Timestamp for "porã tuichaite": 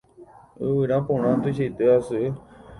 1.07-1.83